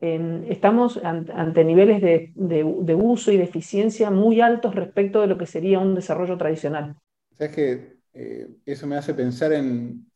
[0.00, 5.81] estamos ante, niveles de, uso y de eficiencia muy altos respecto de lo que sería
[5.81, 6.96] un desarrollo tradicional.
[7.33, 10.07] Sabes que eh, eso me hace pensar en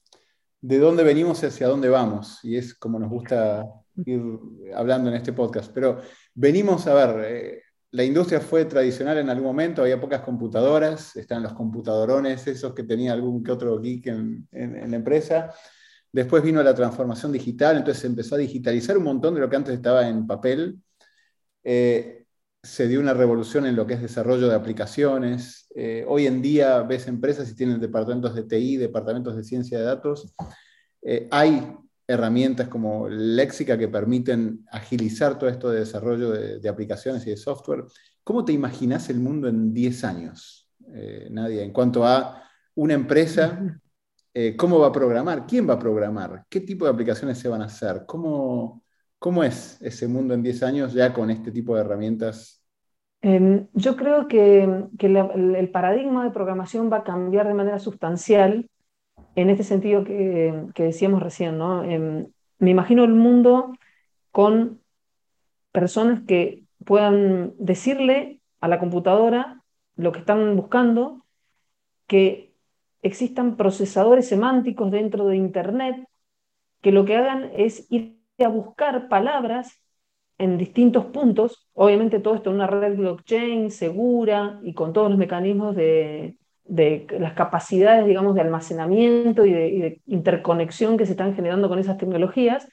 [0.61, 3.67] de dónde venimos y hacia dónde vamos, y es como nos gusta
[4.05, 4.23] ir
[4.75, 5.73] hablando en este podcast.
[5.75, 5.99] Pero
[6.35, 7.62] venimos a ver, eh,
[7.93, 12.83] la industria fue tradicional en algún momento, había pocas computadoras, están los computadorones, esos que
[12.83, 14.47] tenía algún que otro geek en
[14.91, 15.53] la empresa
[16.13, 19.57] Después vino la transformación digital, entonces se empezó a digitalizar un montón de lo que
[19.57, 20.79] antes estaba en papel.
[21.65, 22.27] Eh,
[22.63, 25.69] se dio una revolución en lo que es desarrollo de aplicaciones.
[25.75, 29.85] Eh, hoy en día ves empresas y tienen departamentos de TI, departamentos de ciencia de
[29.85, 30.35] datos.
[31.01, 37.27] Eh, hay herramientas como Léxica que permiten agilizar todo esto de desarrollo de, de aplicaciones
[37.27, 37.85] y de software.
[38.25, 40.71] ¿Cómo te imaginas el mundo en 10 años,
[41.31, 42.43] Nadia, en cuanto a
[42.75, 43.61] una empresa
[44.35, 47.62] eh, cómo va a programar, quién va a programar, qué tipo de aplicaciones se van
[47.62, 48.83] a hacer, cómo,
[49.19, 52.65] cómo es ese mundo en 10 años ya con este tipo de herramientas.
[53.21, 54.65] Em, yo creo que,
[54.99, 58.69] el paradigma de programación va a cambiar de manera sustancial
[59.35, 61.59] en este sentido que, decíamos recién.
[61.59, 61.85] ¿no?
[61.85, 62.27] Em,
[62.59, 63.73] me imagino el mundo
[64.31, 64.81] con
[65.73, 69.62] personas que puedan decirle a la computadora
[69.97, 71.25] lo que están buscando,
[72.07, 72.53] que
[73.03, 76.07] existan procesadores semánticos dentro de Internet,
[76.81, 79.81] que lo que hagan es ir a buscar palabras
[80.38, 85.18] en distintos puntos, obviamente todo esto en una red blockchain segura y con todos los
[85.18, 86.37] mecanismos de,
[86.68, 92.68] las capacidades, digamos, de almacenamiento y de, interconexión que se están generando con esas tecnologías,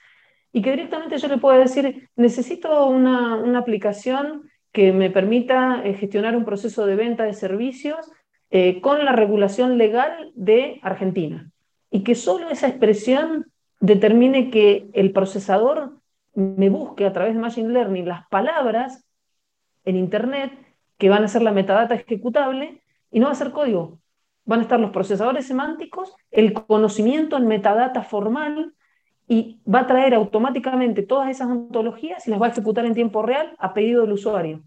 [0.51, 5.93] y que directamente yo le puedo decir, necesito una, una aplicación que me permita eh,
[5.93, 8.11] gestionar un proceso de venta de servicios
[8.51, 11.51] eh, con la regulación legal de Argentina.
[11.91, 13.45] Y que solo esa expresión
[13.79, 15.99] determine que el procesador
[16.33, 19.05] me busque a través de Machine Learning las palabras
[19.85, 20.51] en Internet
[20.97, 23.99] que van a ser la metadata ejecutable y no va a ser código.
[24.45, 28.73] Van a estar los procesadores semánticos, el conocimiento en metadata formal
[29.27, 33.21] y va a traer automáticamente todas esas ontologías y las va a ejecutar en tiempo
[33.21, 34.63] real a pedido del usuario.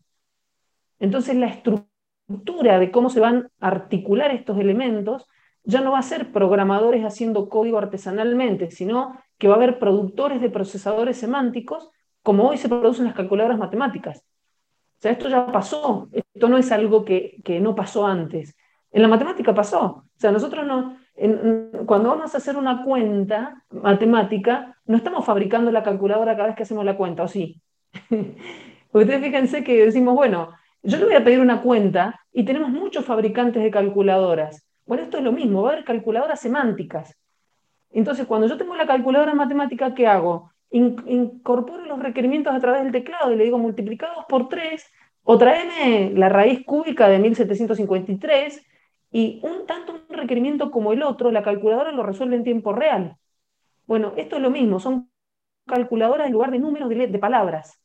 [1.00, 5.26] Entonces la estructura de cómo se van a articular estos elementos
[5.64, 10.40] ya no va a ser programadores haciendo código artesanalmente, sino que va a haber productores
[10.40, 11.90] de procesadores semánticos
[12.22, 14.24] como hoy se producen las calculadoras matemáticas.
[15.02, 18.56] Sea, esto ya pasó, esto no es algo que, que no pasó antes.
[18.92, 19.84] En la matemática pasó.
[19.84, 20.96] O sea, nosotros no,
[21.86, 26.62] cuando vamos a hacer una cuenta matemática, no estamos fabricando la calculadora cada vez que
[26.62, 27.60] hacemos la cuenta, ¿o sí?
[28.92, 30.50] Ustedes fíjense que decimos, bueno,
[30.84, 34.64] yo le voy a pedir una cuenta y tenemos muchos fabricantes de calculadoras.
[34.86, 37.18] Bueno, esto es lo mismo, va a haber calculadoras semánticas.
[37.90, 40.51] Entonces, cuando yo tengo la calculadora matemática, ¿qué hago?
[40.72, 44.84] Incorporo los requerimientos a través del teclado y le digo multiplicados por 3
[45.24, 48.66] o tráeme la raíz cúbica de 1753
[49.12, 53.16] y un tanto un requerimiento como el otro, la calculadora lo resuelve en tiempo real.
[53.86, 55.10] Bueno, esto es lo mismo, son
[55.66, 57.80] calculadoras en lugar de números de, de palabras,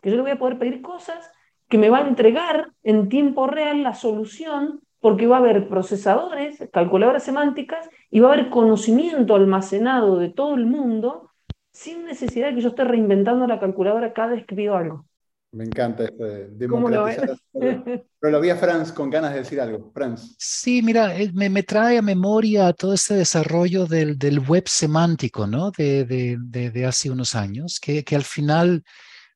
[0.00, 1.30] que yo le voy a poder pedir cosas
[1.68, 6.68] que me va a entregar en tiempo real la solución, porque va a haber procesadores,
[6.72, 11.31] calculadoras semánticas, y va a haber conocimiento almacenado de todo el mundo
[11.72, 15.06] sin necesidad de que yo esté reinventando la calculadora cada vez que pido algo.
[15.52, 17.36] Me encanta esto de democratizar.
[17.52, 19.90] Pero lo vi a Franz con ganas de decir algo.
[19.92, 20.34] Franz.
[20.38, 25.70] Sí, mira, me, me trae a memoria todo este desarrollo del, del web semántico, ¿no?
[25.70, 26.38] De, de,
[26.70, 28.82] de, hace unos años, que, que, al final,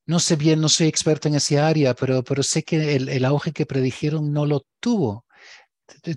[0.07, 3.25] no sé bien, no soy experto en esa área, pero, pero sé que el, el
[3.27, 5.27] auge que predijeron no lo tuvo.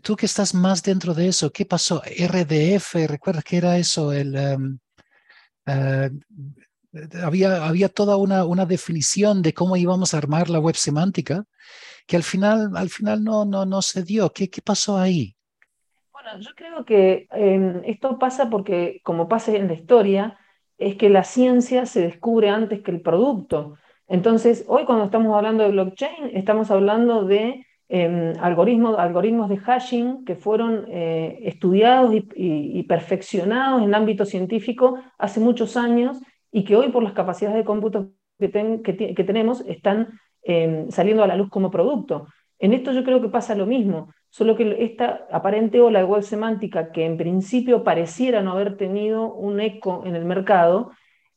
[0.01, 2.01] Tú que estás más dentro de eso, ¿qué pasó?
[2.05, 4.13] RDF, ¿recuerdas qué era eso?
[4.13, 4.79] El, um,
[5.69, 6.09] uh,
[7.23, 11.45] había, había toda una, una definición de cómo íbamos a armar la web semántica
[12.07, 14.31] que al final, al final no, no, no se dio.
[14.31, 15.35] ¿Qué, qué pasó ahí?
[16.11, 20.39] Bueno, yo creo que em, esto pasa porque, como pasa en la historia,
[20.79, 23.75] es que la ciencia se descubre antes que el producto.
[24.07, 30.23] Entonces, hoy cuando estamos hablando de blockchain, estamos hablando de em, algoritmos, algoritmos de hashing
[30.23, 36.17] que fueron eh, estudiados y, perfeccionados en el ámbito científico hace muchos años
[36.51, 41.35] y que hoy por las capacidades de cómputo que, tenemos están em, saliendo a la
[41.35, 42.27] luz como producto.
[42.59, 46.21] En esto yo creo que pasa lo mismo, solo que esta aparente ola de web
[46.23, 50.91] semántica que en principio pareciera no haber tenido un eco en el mercado,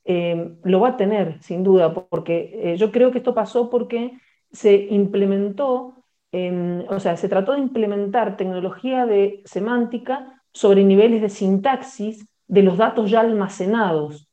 [0.05, 4.13] em, lo va a tener sin duda, porque eh, yo creo que esto pasó porque
[4.51, 6.02] se implementó,
[6.33, 12.63] em, o sea, se trató de implementar tecnología de semántica sobre niveles de sintaxis de
[12.63, 14.29] los datos ya almacenados.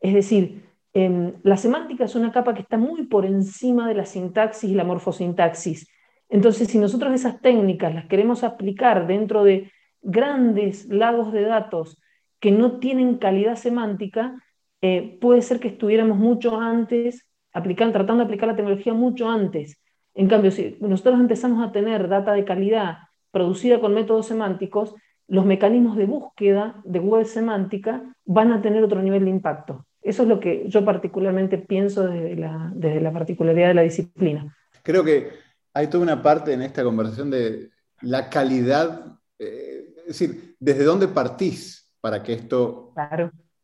[0.00, 4.06] Es decir, em, la semántica es una capa que está muy por encima de la
[4.06, 5.88] sintaxis y la morfosintaxis.
[6.28, 9.70] Entonces, si nosotros esas técnicas las queremos aplicar dentro de
[10.02, 12.00] grandes lagos de datos
[12.40, 14.34] que no tienen calidad semántica,
[14.82, 19.80] eh, puede ser que estuviéramos mucho antes, aplicando, tratando de aplicar la tecnología mucho antes.
[20.16, 22.98] En cambio, si nosotros empezamos a tener data de calidad
[23.30, 24.94] producida con métodos semánticos,
[25.28, 29.86] los mecanismos de búsqueda de web semántica van a tener otro nivel de impacto.
[30.00, 34.56] Eso es lo que yo particularmente pienso desde la, desde la particularidad de la disciplina.
[34.82, 35.32] Creo que
[35.74, 37.68] hay toda una parte en esta conversación de
[38.00, 42.94] la calidad, eh, es decir, desde dónde partís para que esto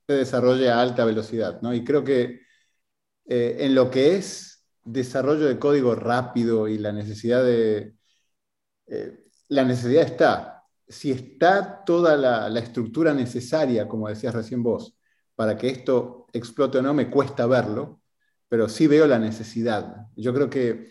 [0.06, 1.62] se desarrolle a alta velocidad.
[1.62, 1.72] ¿no?
[1.72, 2.40] Y creo que
[3.24, 4.51] eh, en lo que es
[4.84, 7.94] desarrollo de código rápido y la necesidad de...
[8.86, 10.64] Eh, la necesidad está.
[10.88, 14.96] Si está toda la, estructura necesaria, como decías recién vos,
[15.34, 18.00] para que esto explote o no, me cuesta verlo,
[18.48, 20.08] pero sí veo la necesidad.
[20.16, 20.90] Yo creo que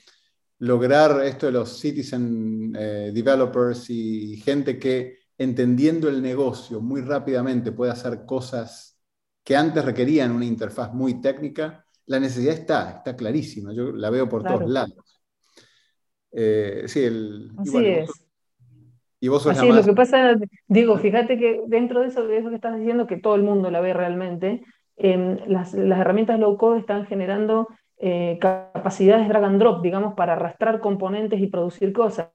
[0.59, 7.71] lograr esto de los citizen eh, developers y gente que entendiendo el negocio muy rápidamente
[7.71, 8.99] puede hacer cosas
[9.43, 14.27] que antes requerían una interfaz muy técnica, la necesidad está, está clarísima, yo la veo
[14.27, 15.21] por todos lados.
[16.31, 17.51] Eh, sí, el...
[17.57, 18.09] Así es.
[19.19, 20.33] Y vos sos Así la es, lo que pasa,
[20.67, 23.69] digo, fíjate que dentro de eso, de eso que estás diciendo, que todo el mundo
[23.69, 24.63] la ve realmente,
[24.97, 27.67] em, las, las herramientas low code están generando
[28.03, 32.31] eh, capacidades drag and drop, digamos, para arrastrar componentes y producir cosas.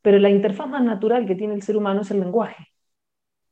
[0.00, 2.68] Pero la interfaz más natural que tiene el ser humano es el lenguaje.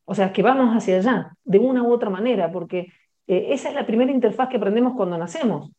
[0.07, 2.87] O sea, que vamos hacia allá, de una u otra manera, porque
[3.31, 5.71] eh, esa es la primera interfaz que aprendemos cuando nacemos.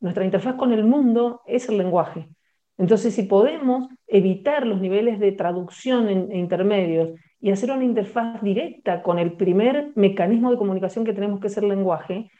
[0.00, 2.30] Nuestra interfaz con el mundo es el lenguaje.
[2.78, 9.02] Entonces, si podemos evitar los niveles de traducción en, intermedios y hacer una interfaz directa
[9.02, 12.30] con el primer mecanismo de comunicación que tenemos que es el lenguaje,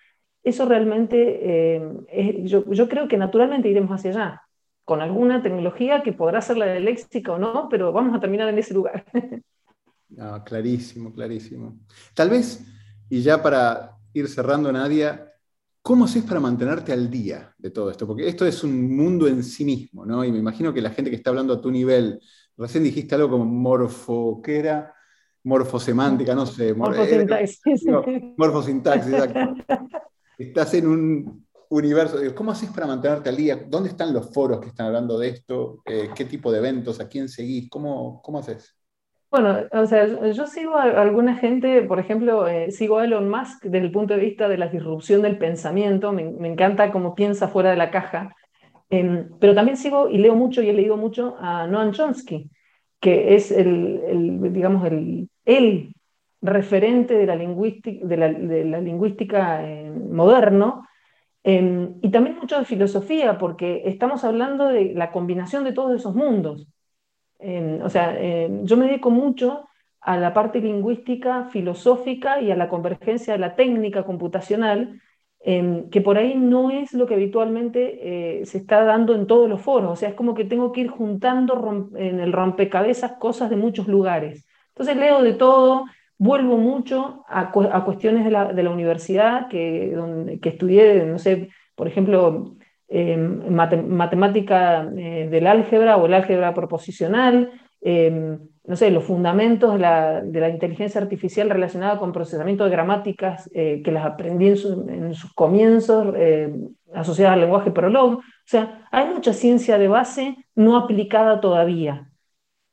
[0.42, 4.42] eso realmente, eh, yo, yo, creo que naturalmente iremos hacia allá,
[4.86, 8.48] con alguna tecnología que podrá ser la de léxica o no, pero vamos a terminar
[8.48, 9.04] en ese lugar.
[10.18, 11.78] Ah, clarísimo, clarísimo.
[12.14, 12.66] Tal vez,
[13.08, 15.32] y ya para ir cerrando, Nadia,
[15.82, 18.06] ¿cómo haces para mantenerte al día de todo esto?
[18.06, 20.24] Porque esto es un mundo en sí mismo, ¿no?
[20.24, 22.20] Y me imagino que la gente que está hablando a tu nivel,
[22.56, 24.94] recién dijiste algo como morfo, ¿qué era?
[25.44, 26.74] Morfosemántica, no sé.
[26.74, 27.60] Morfosintaxis.
[28.36, 29.40] morfosintaxis, exacto.
[30.38, 32.18] Estás en un universo.
[32.34, 33.56] ¿Cómo haces para mantenerte al día?
[33.68, 35.82] ¿Dónde están los foros que están hablando de esto?
[35.86, 37.00] Eh, ¿Qué tipo de eventos?
[37.00, 37.68] ¿A quién seguís?
[37.70, 38.74] ¿Cómo, cómo haces?
[39.30, 43.62] Bueno, o sea, yo sigo a alguna gente, por ejemplo, eh, sigo a Elon Musk
[43.62, 47.70] desde el punto de vista de la disrupción del pensamiento, me, encanta cómo piensa fuera
[47.70, 48.34] de la caja,
[48.90, 52.50] em, pero también sigo y leo mucho y he leído mucho a Noam Chomsky,
[53.00, 55.94] que es el, digamos, el, el
[56.42, 60.86] referente de la lingüística, de la, lingüística eh, moderno,
[61.44, 66.14] em, y también mucho de filosofía, porque estamos hablando de la combinación de todos esos
[66.16, 66.66] mundos.
[67.40, 69.68] Em, o sea, em, yo me dedico mucho
[70.00, 75.00] a la parte lingüística, filosófica y a la convergencia de la técnica computacional,
[75.42, 79.60] que por ahí no es lo que habitualmente eh, se está dando en todos los
[79.62, 79.92] foros.
[79.92, 83.88] O sea, es como que tengo que ir juntando en el rompecabezas cosas de muchos
[83.88, 84.46] lugares.
[84.68, 85.86] Entonces leo de todo,
[86.18, 91.48] vuelvo mucho a, cuestiones de la, de la universidad que, donde, que estudié, no sé,
[91.74, 92.56] por ejemplo,
[92.90, 99.78] em, matemática eh, del álgebra o el álgebra proposicional, em, no sé, los fundamentos de
[99.78, 104.56] la, de la, inteligencia artificial relacionada con procesamiento de gramáticas eh, que las aprendí en,
[104.90, 108.18] en sus comienzos em, asociadas al lenguaje Prolog.
[108.18, 112.10] O sea, hay mucha ciencia de base no aplicada todavía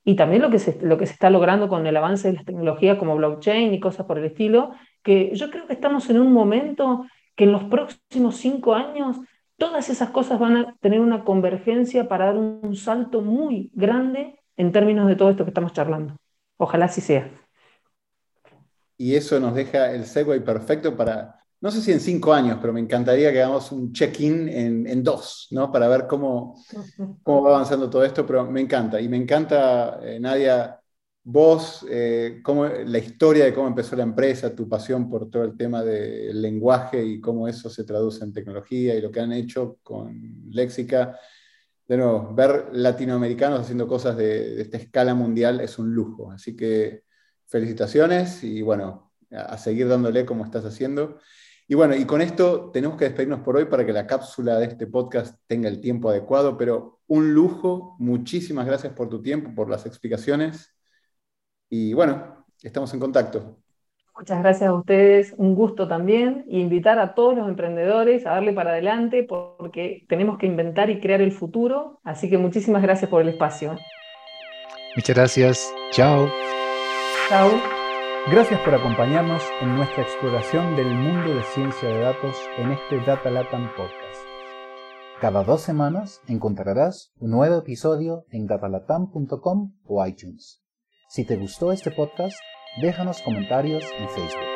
[0.08, 2.46] y también lo que, se, lo que se está logrando con el avance de las
[2.46, 4.72] tecnologías como blockchain y cosas por el estilo,
[5.04, 7.06] que yo creo que estamos en un momento
[7.36, 9.20] que en los próximos cinco años
[9.58, 14.72] todas esas cosas van a tener una convergencia para dar un salto muy grande en
[14.72, 16.16] términos de todo esto que estamos charlando.
[16.58, 17.30] Ojalá así sea.
[18.98, 22.72] Y eso nos deja el segue perfecto para no sé si en cinco años, pero
[22.72, 25.72] me encantaría que hagamos un check-in en, dos, ¿no?
[25.72, 26.56] Para ver cómo,
[27.24, 29.02] cómo va avanzando todo esto, pero me encanta.
[29.02, 30.80] Y me encanta, eh, Nadia,
[31.30, 35.58] vos, eh, cómo, la historia de cómo empezó la empresa, tu pasión por todo el
[35.58, 39.78] tema del lenguaje y cómo eso se traduce en tecnología y lo que han hecho
[39.84, 41.20] con Léxica.
[41.86, 46.32] De nuevo, ver latinoamericanos haciendo cosas de, de esta escala mundial es un lujo.
[46.32, 47.04] Así que
[47.46, 51.20] felicitaciones y bueno, a seguir dándole como estás haciendo.
[51.68, 54.68] Y bueno, y con esto tenemos que despedirnos por hoy para que la cápsula de
[54.68, 57.98] este podcast tenga el tiempo adecuado, pero un lujo.
[58.00, 60.77] Muchísimas gracias por tu tiempo, por las explicaciones.
[61.70, 63.58] Y bueno, estamos en contacto.
[64.18, 68.52] Muchas gracias a ustedes, un gusto también, y invitar a todos los emprendedores a darle
[68.52, 72.00] para adelante porque tenemos que inventar y crear el futuro.
[72.04, 73.78] Así que muchísimas gracias por el espacio.
[74.96, 75.74] Muchas gracias.
[75.92, 76.28] Chao.
[77.30, 77.52] Chao.
[78.32, 83.30] Gracias por acompañarnos en nuestra exploración del mundo de ciencia de datos en este Data
[83.30, 84.28] Latam Podcast.
[85.22, 90.67] Cada dos semanas encontrarás un nuevo episodio en datalatam.com o iTunes.
[91.10, 92.36] Si te gustó este podcast,
[92.82, 94.47] déjanos comentarios en Facebook.